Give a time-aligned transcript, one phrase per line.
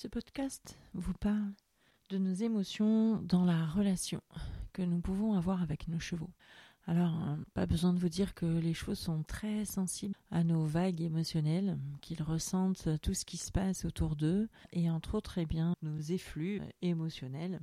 [0.00, 1.52] Ce podcast vous parle
[2.08, 4.22] de nos émotions dans la relation
[4.72, 6.30] que nous pouvons avoir avec nos chevaux.
[6.86, 10.64] Alors, euh, pas besoin de vous dire que les chevaux sont très sensibles à nos
[10.64, 15.44] vagues émotionnelles, qu'ils ressentent tout ce qui se passe autour d'eux, et entre autres, eh
[15.44, 17.60] bien, nos efflux émotionnels.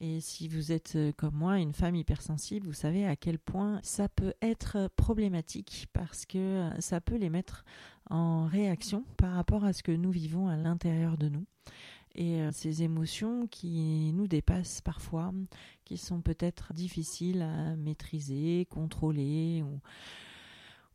[0.00, 3.80] Et si vous êtes euh, comme moi une femme hypersensible, vous savez à quel point
[3.82, 7.64] ça peut être problématique parce que euh, ça peut les mettre
[8.08, 11.44] en réaction par rapport à ce que nous vivons à l'intérieur de nous.
[12.14, 15.32] Et euh, ces émotions qui nous dépassent parfois,
[15.84, 19.80] qui sont peut-être difficiles à maîtriser, contrôler ou,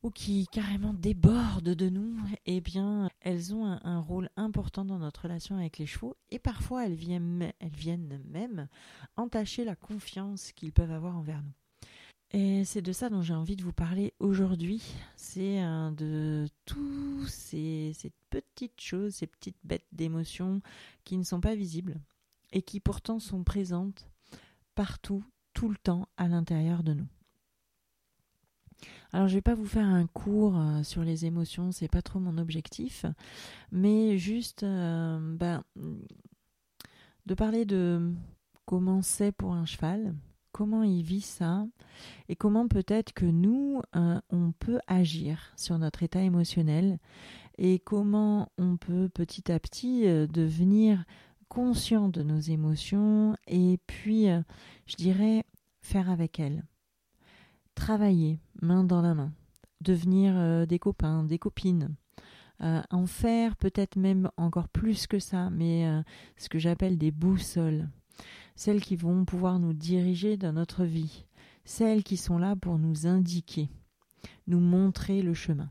[0.04, 2.14] ou qui carrément débordent de nous,
[2.46, 6.86] eh bien, elles ont un, rôle important dans notre relation avec les chevaux et parfois
[6.86, 8.68] elles viennent, elles viennent même
[9.16, 11.54] entacher la confiance qu'ils peuvent avoir envers nous.
[12.32, 14.84] Et c'est de ça dont j'ai envie de vous parler aujourd'hui.
[15.16, 15.62] C'est
[15.96, 20.62] de tous ces, ces, petites choses, ces petites bêtes d'émotions
[21.06, 21.96] qui ne sont pas visibles
[22.52, 24.10] et qui pourtant sont présentes
[24.76, 25.24] partout,
[25.54, 27.08] tout le temps à l'intérieur de nous.
[29.14, 32.02] Alors je ne vais pas vous faire un cours euh, sur les émotions, c'est pas
[32.02, 33.06] trop mon objectif,
[33.72, 35.64] mais juste euh, ben,
[37.28, 38.12] de parler de
[38.66, 40.16] comment c'est pour un cheval,
[40.52, 41.68] comment il vit ça
[42.28, 46.98] et comment peut-être que nous, euh, on peut agir sur notre état émotionnel
[47.60, 51.06] et comment on peut petit à petit devenir
[51.50, 54.26] conscient de nos émotions et puis,
[54.88, 55.46] je dirais,
[55.82, 56.64] faire avec elles.
[57.76, 59.34] Travailler main dans la main,
[59.82, 61.96] devenir des copains, des copines.
[62.60, 66.04] en faire peut-être même encore plus que ça, mais
[66.38, 67.90] ce que j'appelle des boussoles
[68.56, 71.26] celles qui vont pouvoir nous diriger dans notre vie,
[71.66, 73.70] celles qui sont là pour nous indiquer,
[74.48, 75.70] nous montrer le chemin.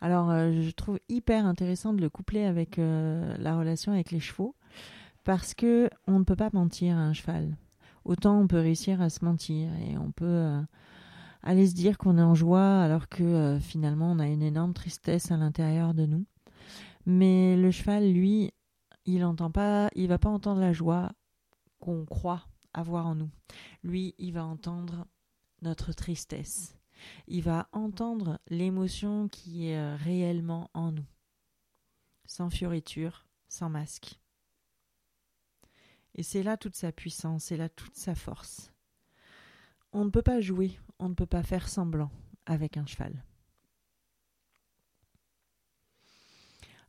[0.00, 4.20] Alors, euh, je trouve hyper intéressant de le coupler avec euh, la relation avec les
[4.20, 4.56] chevaux,
[5.24, 7.56] parce que on ne peut pas mentir à un cheval.
[8.04, 10.60] Autant on peut réussir à se mentir et on peut euh,
[11.42, 15.30] aller se dire qu'on est en joie alors que finalement on a une énorme tristesse
[15.30, 16.24] à l'intérieur de nous.
[17.06, 18.52] Mais le cheval, lui,
[19.06, 21.12] il entend pas, il va pas entendre la joie
[21.78, 23.30] qu'on croit avoir en nous.
[23.82, 25.06] Lui, il va entendre
[25.62, 26.76] notre tristesse.
[27.26, 31.06] Il va entendre l'émotion qui est euh, réellement en nous.
[32.26, 34.19] Sans fioriture, sans masque.
[36.14, 38.72] Et c'est là toute sa puissance, c'est là toute sa force.
[39.92, 42.10] On ne peut pas jouer, on ne peut pas faire semblant
[42.46, 43.24] avec un cheval.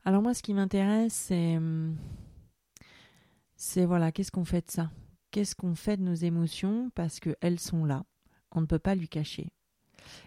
[0.04, 1.96] Alors moi, ce qui m'intéresse, c'est hum,
[3.76, 4.90] voilà, qu'est-ce qu'on fait de ça?
[5.30, 6.90] Qu'est-ce qu'on fait de nos émotions?
[6.94, 8.04] Parce qu'elles sont là,
[8.50, 9.48] on ne peut pas lui cacher.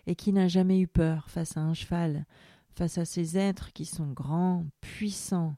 [0.08, 2.26] Et qui n'a jamais eu peur face à un cheval,
[2.76, 5.58] face à ces êtres qui sont grands, puissants,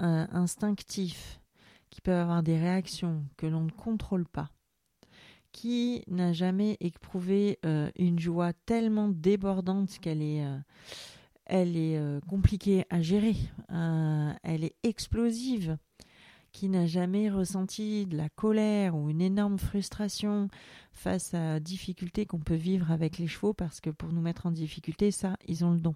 [0.00, 1.40] euh, instinctifs,
[1.94, 4.50] qui peuvent avoir des réactions que l'on ne contrôle pas
[5.52, 10.58] qui n'a jamais éprouvé euh, une joie tellement débordante qu'elle est, euh,
[11.46, 13.36] est compliquée à gérer,
[13.68, 15.78] elle est explosive,
[16.50, 20.48] qui n'a jamais ressenti de la colère ou une énorme frustration
[20.92, 24.50] face à difficultés qu'on peut vivre avec les chevaux, parce que pour nous mettre en
[24.50, 25.94] difficulté, ça, ils ont le don.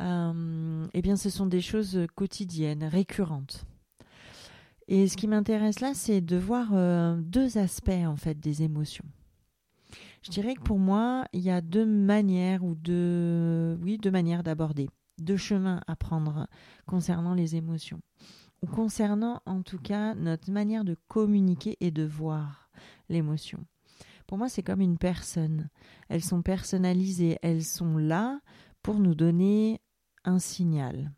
[0.00, 3.64] Euh, eh bien, ce sont des choses quotidiennes, récurrentes.
[4.88, 9.04] Et ce qui m'intéresse là, c'est de voir euh, deux aspects en fait des émotions.
[10.22, 14.42] Je dirais que pour moi, il y a deux manières ou deux, oui, deux manières
[14.42, 14.88] d'aborder,
[15.18, 16.46] deux chemins à prendre
[16.86, 18.00] concernant les émotions
[18.66, 22.70] concernant en tout cas notre manière de communiquer et de voir
[23.08, 23.64] l'émotion.
[24.26, 25.68] Pour moi, c'est comme une personne.
[26.08, 28.40] Elles sont personnalisées, elles sont là
[28.82, 29.80] pour nous donner
[30.24, 31.12] un signal,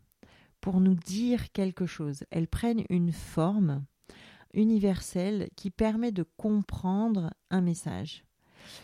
[0.65, 2.23] pour nous dire quelque chose.
[2.31, 3.85] Elles prennent une forme
[4.55, 8.25] universelle qui permet de comprendre un message.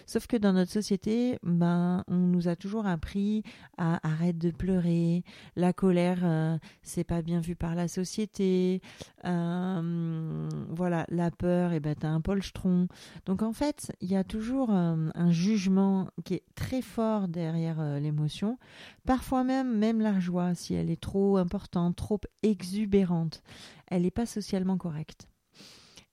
[0.05, 3.43] Sauf que dans notre société, ben, on nous a toujours appris
[3.77, 5.23] à arrêter de pleurer,
[5.55, 8.81] la colère, euh, c'est pas bien vu par la société,
[9.25, 12.87] euh, voilà, la peur, et eh ben t'as un polstron.
[13.25, 17.99] Donc en fait, il y a toujours euh, un jugement qui est très fort derrière
[17.99, 18.57] l'émotion.
[19.05, 23.43] Parfois même, même la joie, si elle est trop importante, trop exubérante,
[23.87, 25.27] elle n'est pas socialement correcte.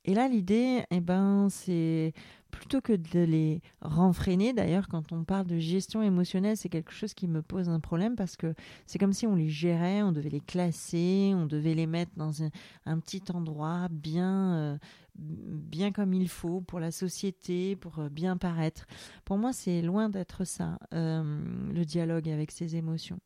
[0.05, 2.14] Et là, l'idée, eh ben, c'est
[2.50, 7.15] plutôt que de les renfreiner, d'ailleurs, quand on parle de gestion émotionnelle, c'est quelque chose
[7.15, 8.55] qui me pose un problème parce que
[8.87, 12.43] c'est comme si on les gérait, on devait les classer, on devait les mettre dans
[12.43, 14.79] un, petit endroit bien, euh,
[15.17, 18.87] bien comme il faut pour la société, pour euh, bien paraître.
[19.25, 21.43] Pour moi, c'est loin d'être ça, euh,
[21.73, 23.21] le dialogue avec ces émotions.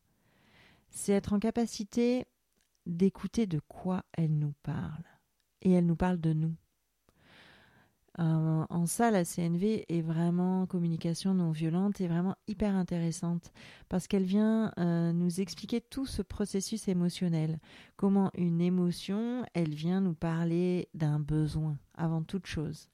[0.89, 2.25] C'est être en capacité
[2.85, 5.03] d'écouter de quoi elle nous parle.
[5.61, 6.53] Et elle nous parle de nous.
[8.19, 13.51] Euh, en ça, la CNV est vraiment communication non violente et vraiment hyper intéressante
[13.89, 17.59] parce qu'elle vient euh, nous expliquer tout ce processus émotionnel.
[17.95, 22.87] Comment une émotion, elle vient nous parler d'un besoin avant toute chose.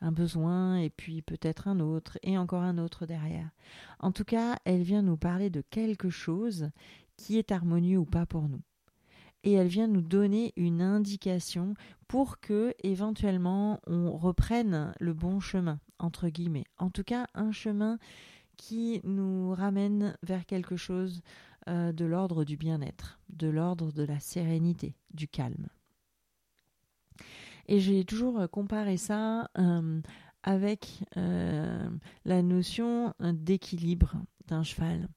[0.00, 3.50] Un besoin et puis peut-être un autre et encore un autre derrière.
[3.98, 6.70] En tout cas, elle vient nous parler de quelque chose
[7.16, 8.62] qui est harmonieux ou pas pour nous
[9.44, 11.74] et elle vient nous donner une indication
[12.08, 16.64] pour que éventuellement on reprenne le bon chemin entre guillemets.
[16.78, 17.98] En tout cas, un chemin
[18.56, 21.22] qui nous ramène vers quelque chose
[21.68, 25.68] euh, de l'ordre du bien-être, de l'ordre de la sérénité, du calme.
[27.66, 30.00] Et j'ai toujours comparé ça euh,
[30.42, 31.88] avec euh,
[32.24, 34.14] la notion d'équilibre
[34.62, 35.08] cheval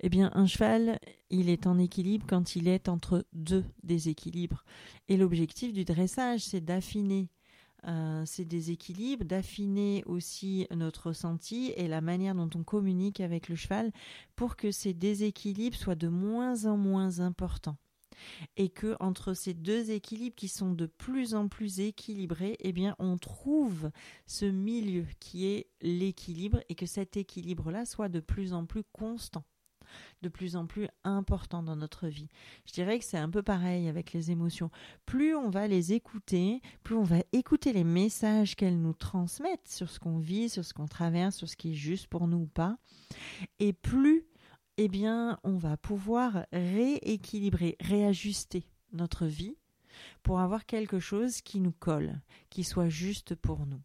[0.00, 0.98] Eh bien, un cheval,
[1.30, 4.64] il est en équilibre quand il est entre deux déséquilibres.
[5.08, 7.28] Et l'objectif du dressage, c'est d'affiner
[7.88, 13.56] euh, ces déséquilibres, d'affiner aussi notre ressenti et la manière dont on communique avec le
[13.56, 13.90] cheval
[14.36, 17.78] pour que ces déséquilibres soient de moins en moins importants
[18.56, 22.94] et que entre ces deux équilibres qui sont de plus en plus équilibrés, eh bien
[22.98, 23.90] on trouve
[24.26, 29.44] ce milieu qui est l'équilibre et que cet équilibre-là soit de plus en plus constant
[30.22, 32.28] de plus en plus important dans notre vie.
[32.66, 34.70] Je dirais que c'est un peu pareil avec les émotions.
[35.06, 39.90] Plus on va les écouter, plus on va écouter les messages qu'elles nous transmettent sur
[39.90, 42.46] ce qu'on vit, sur ce qu'on traverse, sur ce qui est juste pour nous ou
[42.46, 42.78] pas,
[43.58, 44.24] et plus
[44.78, 49.56] eh bien, on va pouvoir rééquilibrer, réajuster notre vie
[50.22, 52.20] pour avoir quelque chose qui nous colle,
[52.50, 53.82] qui soit juste pour nous.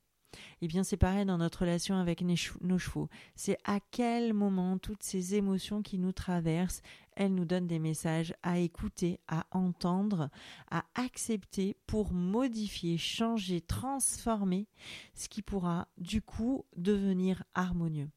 [0.62, 3.10] Eh bien, c'est pareil dans notre relation avec nos chevaux.
[3.36, 6.82] C'est à quel moment toutes ces émotions qui nous traversent,
[7.16, 10.30] elles nous donnent des messages à écouter, à entendre,
[10.70, 14.68] à accepter pour modifier, changer, transformer,
[15.16, 18.10] ce qui pourra du coup devenir harmonieux.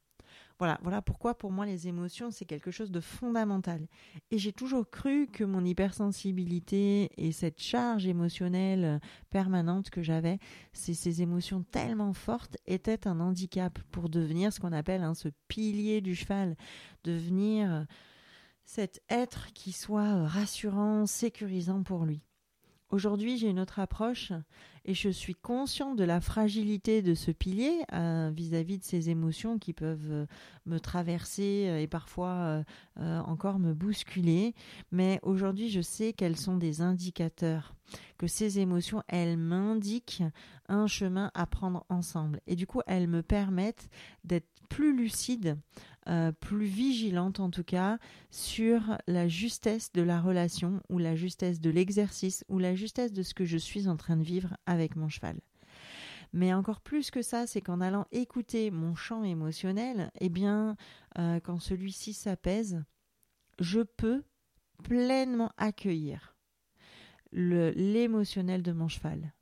[0.81, 3.87] Voilà, pourquoi pour moi les émotions c'est quelque chose de fondamental.
[4.29, 10.37] Et j'ai toujours cru que mon hypersensibilité et cette charge émotionnelle permanente que j'avais,
[10.73, 16.01] ces émotions tellement fortes étaient un handicap pour devenir ce qu'on appelle hein, ce pilier
[16.01, 16.55] du cheval,
[17.03, 17.87] devenir
[18.63, 22.21] cet être qui soit rassurant, sécurisant pour lui.
[22.91, 24.33] Aujourd'hui, j'ai une autre approche
[24.83, 29.59] et je suis consciente de la fragilité de ce pilier euh, vis-à-vis de ces émotions
[29.59, 30.25] qui peuvent euh,
[30.65, 32.63] me traverser euh, et parfois
[32.99, 34.53] encore me bousculer.
[34.91, 37.75] Mais aujourd'hui, je sais qu'elles sont des indicateurs,
[38.17, 40.23] que ces émotions, elles m'indiquent
[40.67, 42.41] un chemin à prendre ensemble.
[42.45, 43.89] Et du coup, elles me permettent
[44.25, 45.57] d'être plus lucide
[46.09, 47.99] euh, plus vigilante en tout cas
[48.31, 53.21] sur la justesse de la relation ou la justesse de l'exercice ou la justesse de
[53.21, 55.39] ce que je suis en train de vivre avec mon cheval.
[56.33, 60.77] Mais encore plus que ça, c'est qu'en allant écouter mon champ émotionnel, eh bien,
[61.17, 62.83] euh, quand celui-ci s'apaise,
[63.59, 64.23] je peux
[64.83, 66.35] pleinement accueillir
[67.31, 69.33] l'émotionnel de mon cheval.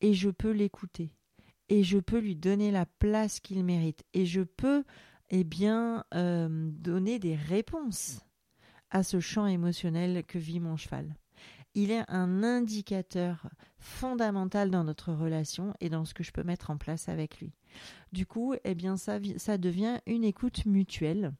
[0.00, 1.14] Et je peux l'écouter.
[1.68, 4.02] Et je peux lui donner la place qu'il mérite.
[4.12, 4.84] Et je peux
[5.30, 8.20] eh bien, euh, donner des réponses
[8.90, 11.14] à ce champ émotionnel que vit mon cheval.
[11.74, 13.48] Il est un indicateur
[13.80, 17.52] fondamental dans notre relation et dans ce que je peux mettre en place avec lui.
[18.12, 21.32] Du coup, eh bien, ça, ça devient une écoute mutuelle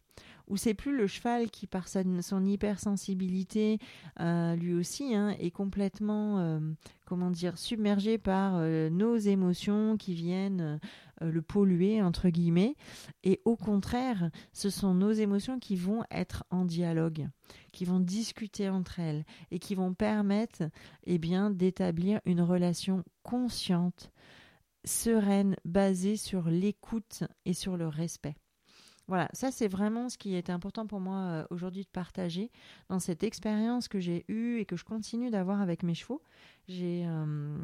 [0.51, 3.79] où c'est plus le cheval qui, par son hypersensibilité,
[4.19, 6.59] euh, lui aussi, hein, est complètement, euh,
[7.07, 10.81] comment dire, submergé par euh, nos émotions qui viennent
[11.21, 12.75] le polluer, entre guillemets.
[13.25, 17.29] Et au contraire, ce sont nos émotions qui vont être en dialogue,
[17.73, 20.65] qui vont discuter entre elles et qui vont permettre,
[21.05, 24.11] eh bien, d'établir une relation consciente,
[24.85, 28.37] sereine, basée sur l'écoute et sur le respect.
[29.11, 32.53] Voilà, ça c'est vraiment ce qui est important pour moi euh, aujourd'hui de partager
[32.89, 36.23] dans cette expérience que j'ai eue et que je continue d'avoir avec mes chevaux.
[36.69, 37.59] J'ai euh,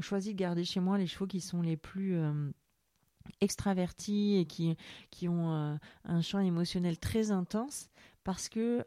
[0.00, 2.50] choisi de garder chez moi les chevaux qui sont les plus euh,
[3.40, 7.90] extravertis et qui, ont un champ émotionnel très intense
[8.24, 8.84] parce que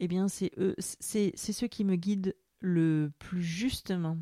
[0.00, 4.18] eh bien c'est eux c'est ceux qui me guident le plus justement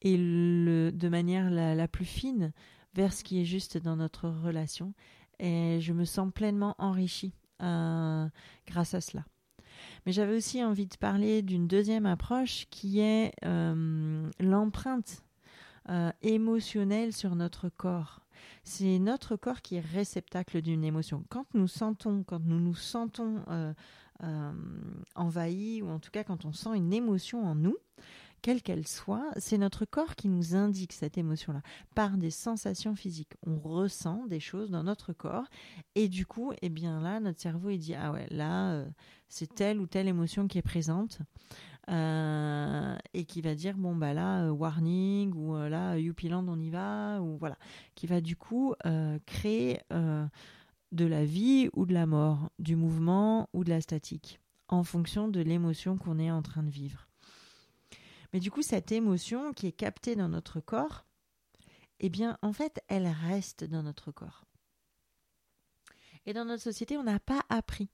[0.00, 2.52] et de manière la, la plus fine
[2.94, 4.94] vers ce qui est juste dans notre relation
[5.38, 8.28] et je me sens pleinement enrichie euh,
[8.66, 9.24] grâce à cela.
[10.06, 15.22] Mais j'avais aussi envie de parler d'une deuxième approche qui est euh, l'empreinte
[15.88, 18.21] euh, émotionnelle sur notre corps.
[18.64, 21.24] C'est notre corps qui est réceptacle d'une émotion.
[21.28, 23.42] Quand nous sentons, quand nous nous sentons
[25.14, 27.76] envahi, ou en tout cas quand on sent une émotion en nous,
[28.42, 31.62] quelle qu'elle soit, c'est notre corps qui nous indique cette émotion-là
[31.94, 33.34] par des sensations physiques.
[33.46, 35.46] On ressent des choses dans notre corps
[35.94, 38.88] et du coup, eh bien là, notre cerveau il dit ah ouais là euh,
[39.28, 41.20] c'est telle ou telle émotion qui est présente
[41.90, 46.70] euh, et qui va dire bon bah là euh, warning ou là Youpiland on y
[46.70, 47.58] va ou voilà
[47.94, 48.74] qui va du coup
[49.26, 54.84] créer de la vie ou de la mort, du mouvement ou de la statique en
[54.84, 57.08] fonction de l'émotion qu'on est en train de vivre.
[58.32, 61.04] Mais du coup, cette émotion qui est captée dans notre corps,
[62.00, 64.44] eh bien, en fait, elle reste dans notre corps.
[66.24, 67.90] Et dans notre société, on n'a pas appris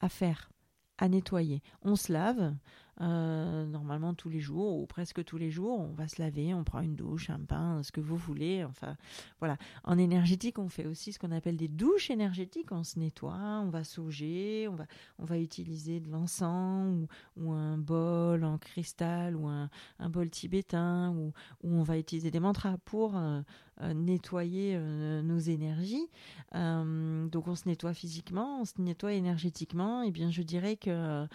[0.00, 0.50] à faire,
[0.98, 1.62] à nettoyer.
[1.82, 2.54] On se lave,
[3.00, 6.64] euh, normalement tous les jours ou presque tous les jours, on va se laver, on
[6.64, 8.64] prend une douche, un bain, ce que vous voulez.
[8.64, 8.96] Enfin,
[9.38, 9.56] voilà.
[9.84, 12.72] En énergétique, on fait aussi ce qu'on appelle des douches énergétiques.
[12.72, 14.86] On se nettoie, on va sauger, on va,
[15.18, 19.70] on va utiliser de l'encens ou, un bol en cristal ou un,
[20.08, 23.40] bol tibétain ou, on va utiliser des mantras pour euh,
[23.80, 24.76] euh, nettoyer
[25.22, 26.08] nos énergies.
[26.52, 30.02] donc on se nettoie physiquement, on se nettoie énergétiquement.
[30.02, 31.26] Et bien je dirais que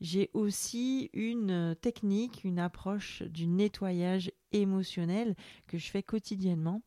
[0.00, 5.34] j'ai aussi une technique, une approche du nettoyage émotionnel
[5.66, 6.82] que je fais quotidiennement.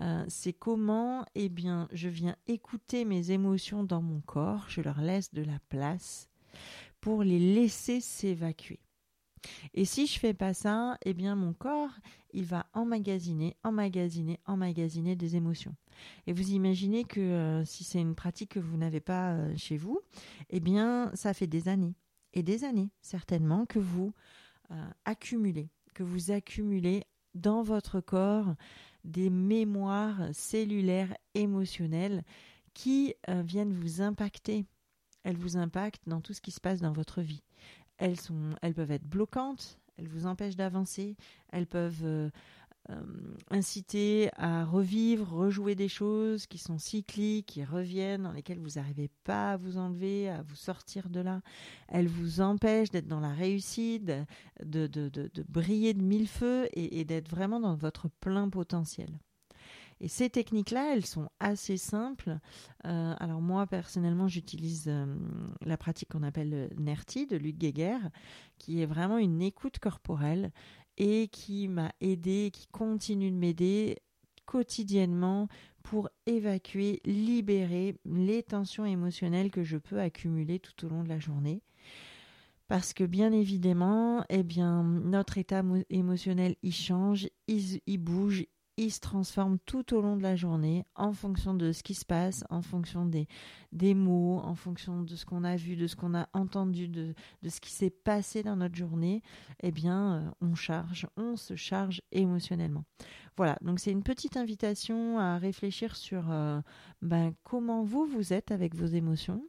[0.00, 5.00] Euh, c'est comment, eh bien, je viens écouter mes émotions dans mon corps, je leur
[5.00, 6.28] laisse de la place
[7.00, 8.80] pour les laisser s'évacuer.
[9.74, 11.90] Et si je fais pas ça, eh bien mon corps,
[12.32, 15.74] il va emmagasiner, emmagasiner, emmagasiner des émotions.
[16.26, 19.76] Et vous imaginez que euh, si c'est une pratique que vous n'avez pas euh, chez
[19.76, 20.00] vous,
[20.50, 21.94] eh bien ça fait des années
[22.32, 24.12] et des années certainement que vous
[24.70, 27.04] euh, accumulez, que vous accumulez
[27.34, 28.54] dans votre corps
[29.04, 32.22] des mémoires cellulaires émotionnelles
[32.74, 34.66] qui viennent vous impacter.
[35.22, 37.42] Elles vous impactent dans tout ce qui se passe dans votre vie
[38.00, 41.16] elles, peuvent être bloquantes, elles vous empêchent d'avancer,
[41.52, 42.30] elles peuvent euh,
[42.88, 43.02] euh,
[43.50, 49.10] inciter à revivre, rejouer des choses qui sont cycliques, qui reviennent, dans lesquelles vous n'arrivez
[49.24, 51.42] pas à vous enlever, à vous sortir de là.
[51.88, 54.10] Elles vous empêchent d'être dans la réussite,
[54.64, 54.88] de
[55.48, 59.10] briller de mille feux et d'être vraiment dans votre plein potentiel.
[60.00, 62.38] Et ces techniques-là, elles sont assez simples.
[62.86, 65.06] Euh, alors moi, personnellement, j'utilise euh,
[65.62, 67.98] la pratique qu'on appelle NERTI de Luc Geiger,
[68.58, 70.52] qui est vraiment une écoute corporelle
[70.96, 73.98] et qui m'a aidé, qui continue de m'aider
[74.46, 75.48] quotidiennement
[75.82, 81.18] pour évacuer, libérer les tensions émotionnelles que je peux accumuler tout au long de la
[81.18, 81.62] journée
[82.70, 88.46] parce que bien évidemment, eh bien, notre état émotionnel il change, il, il bouge,
[88.88, 92.44] se transforme tout au long de la journée en fonction de ce qui se passe,
[92.48, 96.28] en fonction des, mots, en fonction de ce qu'on a vu, de ce qu'on a
[96.32, 99.22] entendu, de, de ce qui s'est passé dans notre journée.
[99.62, 102.84] Eh bien, euh, on charge, on se charge émotionnellement.
[103.36, 106.60] Voilà, donc c'est une petite invitation à réfléchir sur euh,
[107.02, 109.42] ben, comment vous, vous êtes avec vos émotions.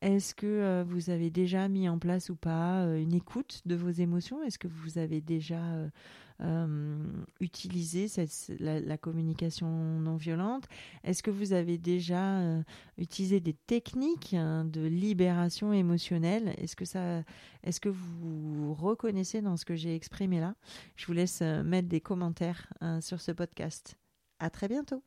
[0.00, 3.90] Est-ce que euh, vous avez déjà mis en place ou pas une écoute de vos
[3.90, 4.42] émotions?
[4.42, 5.60] Est-ce que vous avez déjà
[6.40, 6.96] euh,
[7.40, 8.06] utiliser
[8.60, 10.68] la, communication non violente?
[11.02, 12.62] Est-ce que vous avez déjà euh,
[12.96, 16.54] utilisé des techniques hein, de libération émotionnelle?
[16.58, 17.24] Est-ce que ça,
[17.86, 20.54] vous reconnaissez dans ce que j'ai exprimé là?
[20.94, 23.96] Je vous laisse euh, mettre des commentaires sur ce podcast.
[24.38, 25.02] À très bientôt.